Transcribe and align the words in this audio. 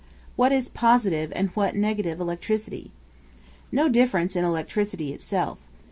]What 0.41 0.51
is 0.51 0.67
positive 0.67 1.31
and 1.35 1.49
what 1.49 1.75
negative 1.75 2.19
electricity? 2.19 2.89
No 3.71 3.87
difference 3.87 4.35
in 4.35 4.43
electricity 4.43 5.09
in 5.09 5.13
itself. 5.13 5.59